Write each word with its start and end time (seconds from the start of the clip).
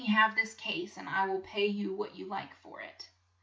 have 0.07 0.35
this 0.35 0.53
case 0.55 0.97
and 0.97 1.07
I 1.07 1.27
will 1.27 1.39
pay 1.41 1.65
you 1.67 1.93
what 1.93 2.15
you 2.17 2.25
like 2.27 2.55
for 2.63 2.81
it." 2.81 3.09